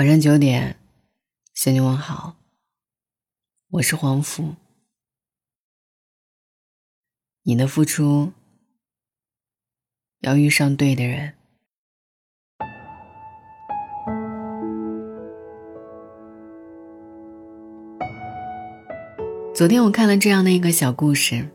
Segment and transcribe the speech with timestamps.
[0.00, 0.76] 晚上九点，
[1.52, 2.34] 向你问好。
[3.68, 4.54] 我是黄甫。
[7.42, 8.32] 你的付出
[10.20, 11.34] 要遇上对的人。
[19.54, 21.46] 昨天我看了这样的一个小故事：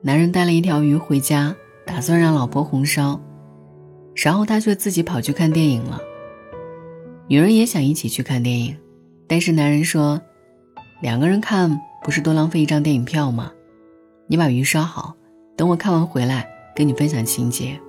[0.00, 1.54] 男人带了一条鱼回家，
[1.84, 3.20] 打算让老婆红烧，
[4.14, 6.00] 然后他却自己跑去看电影了。
[7.26, 8.76] 女人也想一起去看电影，
[9.26, 10.20] 但是男人说
[11.00, 13.50] ：“两个人看不是多浪费一张电影票吗？
[14.26, 15.14] 你把鱼烧好，
[15.56, 17.80] 等我看完回来跟你分享情节。”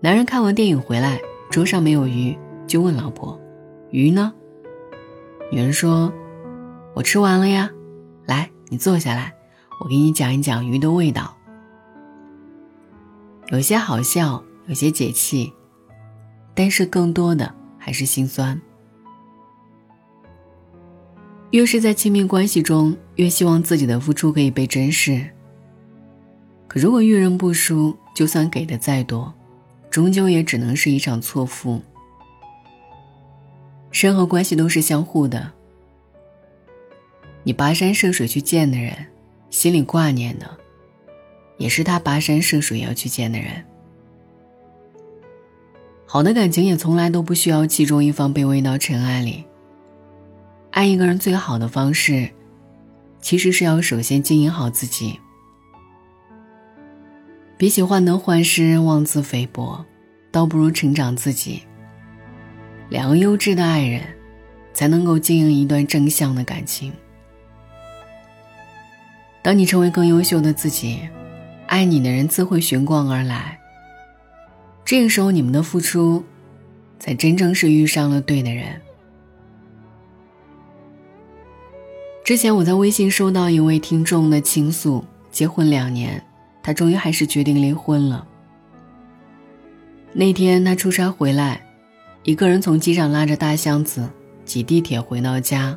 [0.00, 3.38] 男人看完电影回来，桌上没有鱼，就问老婆
[3.92, 4.32] ：“鱼呢？”
[5.52, 6.12] 女人说
[6.94, 7.70] ：“我吃完了呀，
[8.26, 9.32] 来，你坐下来，
[9.80, 11.36] 我给你讲一讲鱼的味道。
[13.50, 15.52] 有些好笑，有些解气。”
[16.58, 18.60] 但是更多的还是心酸。
[21.52, 25.24] 越是在亲密关系中，越希望自己的付出可以被珍视。
[26.66, 29.32] 可如果遇人不淑，就算给的再多，
[29.88, 31.80] 终究也只能是一场错付。
[33.92, 35.52] 任何关系都是相互的。
[37.44, 39.06] 你跋山涉水去见的人，
[39.48, 40.58] 心里挂念的，
[41.56, 43.64] 也是他跋山涉水要去见的人。
[46.10, 49.44] 好的感情也从来都不需要其中一方卑微到尘埃里。
[50.70, 52.30] 爱一个人最好的方式，
[53.20, 55.20] 其实是要首先经营好自己。
[57.58, 59.84] 比起患得患失、妄自菲薄，
[60.30, 61.62] 倒不如成长自己。
[62.88, 64.02] 两个优质的爱人，
[64.72, 66.90] 才能够经营一段正向的感情。
[69.42, 71.00] 当你成为更优秀的自己，
[71.66, 73.57] 爱你的人自会寻光而来。
[74.88, 76.24] 这个时候，你们的付出，
[76.98, 78.80] 才真正是遇上了对的人。
[82.24, 86.24] 之前我在微信收到一位听众的倾诉：结婚两年，
[86.62, 88.26] 他终于还是决定离婚了。
[90.14, 91.60] 那天他出差回来，
[92.22, 94.08] 一个人从机场拉着大箱子
[94.46, 95.76] 挤地铁回到家。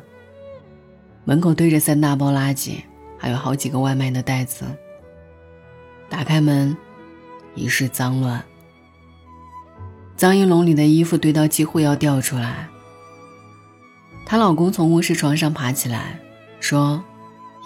[1.26, 2.76] 门口堆着三大包垃圾，
[3.18, 4.64] 还有好几个外卖的袋子。
[6.08, 6.74] 打开门，
[7.54, 8.42] 一室脏乱。
[10.22, 12.68] 脏衣笼里的衣服堆到几乎要掉出来。
[14.24, 16.16] 她老公从卧室床上爬起来，
[16.60, 17.02] 说：“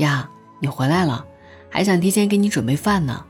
[0.00, 1.26] 呀，你回来了，
[1.68, 3.26] 还想提前给你准备饭呢。”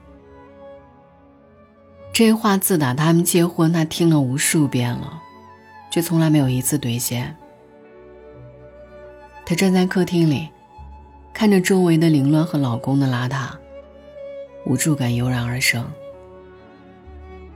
[2.14, 5.20] 这话自打他们结婚，她听了无数遍了，
[5.90, 7.36] 却从来没有一次兑现。
[9.44, 10.48] 她站在客厅里，
[11.34, 13.48] 看着周围的凌乱和老公的邋遢，
[14.66, 15.84] 无助感油然而生，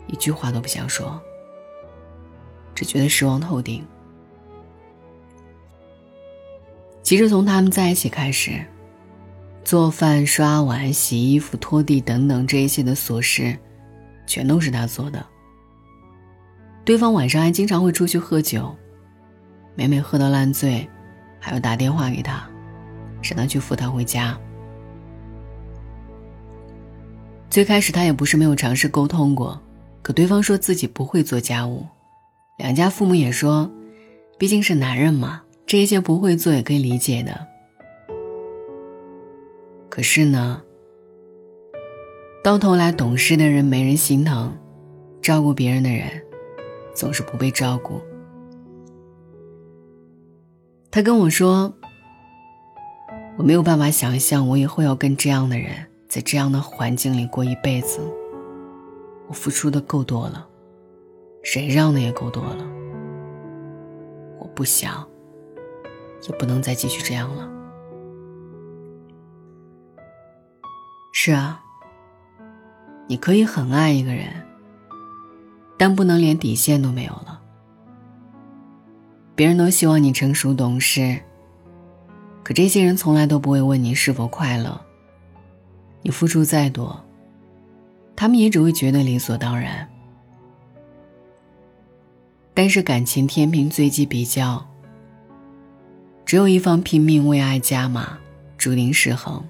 [0.09, 1.23] 一句话都不想说。
[2.81, 3.85] 只觉得失望透顶。
[7.03, 8.65] 其实从他们在一起开始，
[9.63, 13.55] 做饭、刷碗、洗衣服、拖地等等这一些的琐事，
[14.27, 15.23] 全都是他做的。
[16.87, 18.75] 对方晚上还经常会出去喝酒，
[19.75, 20.89] 每每喝到烂醉，
[21.39, 22.49] 还要打电话给他，
[23.23, 24.39] 让他去扶他回家。
[27.51, 29.61] 最开始他也不是没有尝试沟通过，
[30.01, 31.85] 可对方说自己不会做家务。
[32.61, 33.71] 两家父母也说，
[34.37, 37.47] 毕竟是男人嘛，这一些不会做也可以理解的。
[39.89, 40.61] 可是呢，
[42.45, 44.53] 到头来懂事的人没人心疼，
[45.23, 46.05] 照顾别人的人
[46.95, 47.99] 总是不被照顾。
[50.91, 51.73] 他跟我说
[53.39, 55.71] ：“我没有办法想象我以后要跟这样的人
[56.11, 58.01] 在这样的环境里过一辈子。
[59.29, 60.49] 我付出的够多了。”
[61.43, 62.65] 谁让的也够多了，
[64.39, 65.07] 我不想，
[66.29, 67.51] 也不能再继续这样了。
[71.13, 71.63] 是啊，
[73.07, 74.27] 你可以很爱一个人，
[75.77, 77.41] 但不能连底线都没有了。
[79.35, 81.19] 别人都希望你成熟懂事，
[82.45, 84.79] 可这些人从来都不会问你是否快乐。
[86.03, 87.03] 你付出再多，
[88.15, 89.89] 他们也只会觉得理所当然。
[92.63, 94.63] 但是感情天平最忌比较，
[96.27, 98.19] 只有一方拼命为爱加码，
[98.59, 99.43] 注定失衡。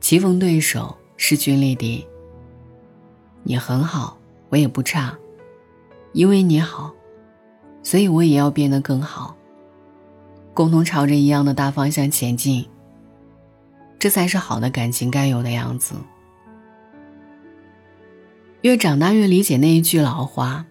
[0.00, 2.02] 棋逢对手，势均力敌。
[3.42, 4.16] 你很好，
[4.48, 5.14] 我也不差，
[6.14, 6.90] 因为你好，
[7.82, 9.36] 所以我也要变得更好。
[10.54, 12.66] 共同朝着一样的大方向前进，
[13.98, 15.94] 这才是好的感情该有的样子。
[18.62, 20.64] 越长大越理解那一句老话。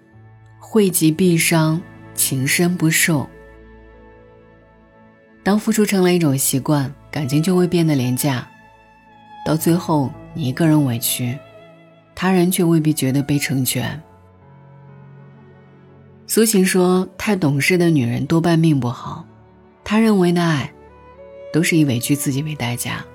[0.74, 1.80] 惠及必伤，
[2.16, 3.30] 情深不寿。
[5.44, 8.48] 当付出成了一种习惯，感情就会变得廉价，
[9.46, 11.38] 到最后你一个人委屈，
[12.16, 14.02] 他人却未必觉得被成全。
[16.25, 19.24] 苏秦说：“太懂事的女人多半命不好，
[19.84, 20.74] 他认为的爱，
[21.54, 23.06] 都是以委屈自己为代价。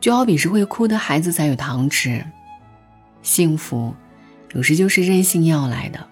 [0.00, 2.26] 就好比是会哭的孩子才有糖吃，
[3.22, 3.94] 幸福，
[4.54, 6.06] 有时就是任性要来的。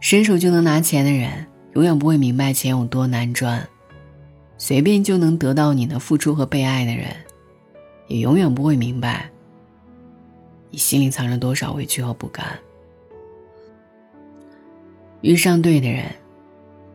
[0.00, 3.60] 伸手就能拿钱的人，永远不会明白钱有多难赚；
[4.58, 7.08] 随便就能得到你的付出和被爱的人，
[8.08, 9.30] 也永远不会明白，
[10.70, 12.46] 你心里藏着多少委屈和不甘。”
[15.22, 16.04] 遇上对的人，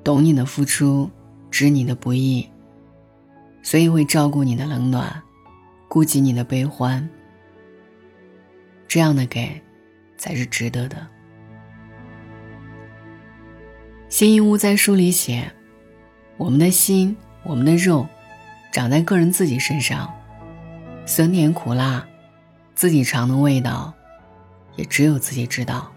[0.03, 1.09] 懂你的付出，
[1.49, 2.47] 知你的不易，
[3.63, 5.19] 所以会照顾你的冷暖，
[5.87, 7.09] 顾及你的悲欢。
[8.87, 9.59] 这样的给，
[10.19, 11.07] 才是值得的。
[14.10, 15.51] 辛夷坞在书里写
[16.38, 18.07] ：“我们的心，我们的肉，
[18.71, 20.13] 长在个人自己身上，
[21.06, 22.06] 酸甜苦辣，
[22.75, 23.94] 自己尝的味道，
[24.75, 25.92] 也只有自己知道。”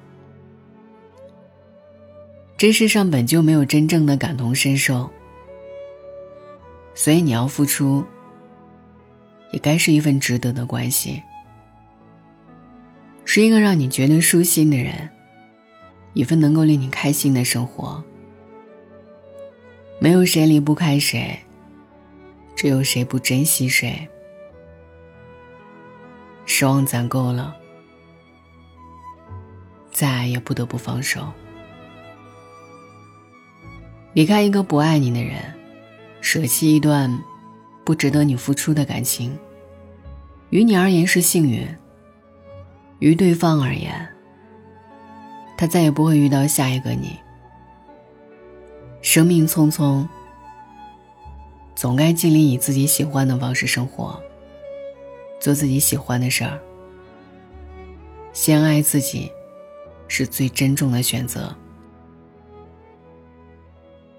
[2.56, 5.10] 这世上本就没有真正的感同身受，
[6.94, 8.06] 所以你要付出，
[9.50, 11.20] 也该是一份值得的关系，
[13.34, 15.08] 是一个让你觉得舒心的人，
[16.12, 18.04] 一份能够令你开心的生活。
[19.98, 21.40] 没有谁离不开谁，
[22.54, 24.06] 只有谁不珍惜谁。
[26.44, 27.56] 失望攒够了，
[29.90, 31.26] 再爱也不得不放手。
[34.12, 35.40] 离开一个不爱你的人，
[36.20, 37.10] 舍弃一段
[37.82, 39.34] 不值得你付出的感情，
[40.50, 41.66] 于你而言是幸运，
[43.02, 44.08] 于对方而言，
[45.56, 47.18] 他再也不会遇到下一个你。
[49.00, 50.06] 生命匆匆，
[51.74, 54.22] 总该尽力以自己喜欢的方式生活，
[55.40, 56.56] 做自己喜欢的事儿。
[58.32, 59.32] 先爱自己，
[60.06, 61.52] 是最珍重的选择。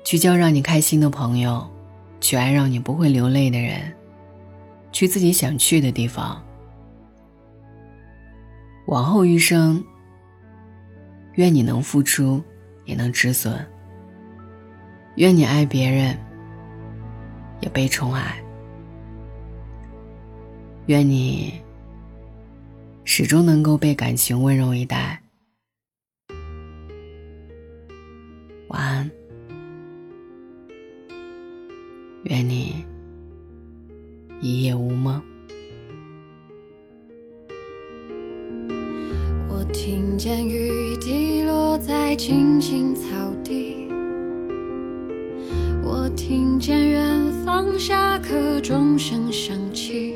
[0.04, 1.66] 去交让你开心的朋友，
[2.20, 3.96] 去爱让你不会流泪的人，
[4.92, 6.44] 去自己想去的地方。
[8.86, 9.84] 往后余生，
[11.36, 12.44] 愿你能付出，
[12.86, 13.66] 也能止损。
[15.16, 16.18] 愿你爱别人，
[17.62, 18.44] 也被宠爱。
[20.88, 21.62] 愿你
[23.06, 25.22] 始终能够被感情温柔以待。
[28.68, 29.10] 晚安。
[32.24, 32.86] 愿你
[34.42, 35.24] 一夜无梦。
[39.86, 43.02] 听见雨滴落在青青草
[43.44, 43.90] 地，
[45.84, 47.04] 我听见远
[47.44, 50.16] 方下课钟声响起，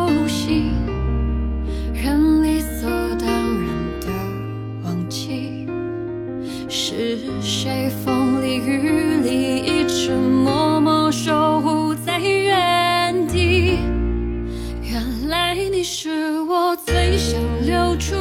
[17.71, 18.13] 流出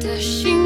[0.00, 0.57] 的心。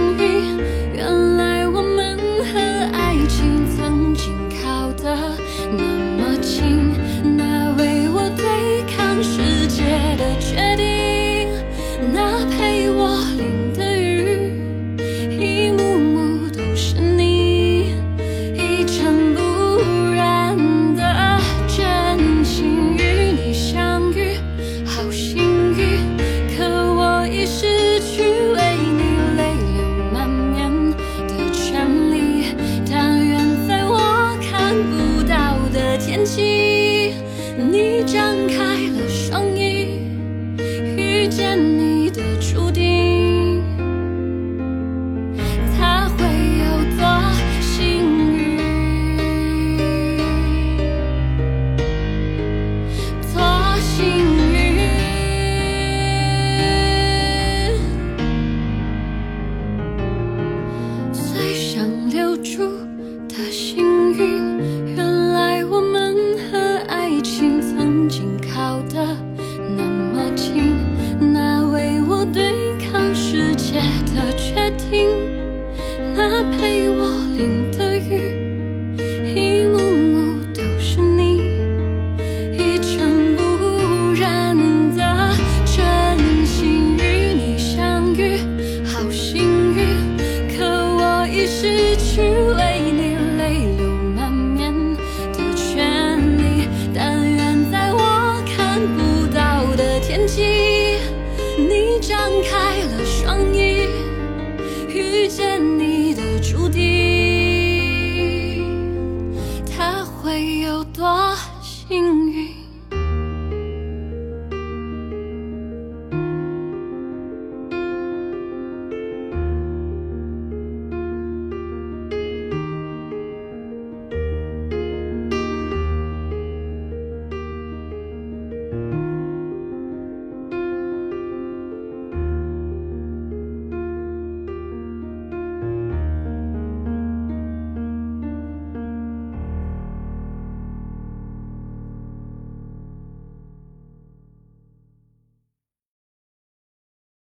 [62.42, 62.81] true.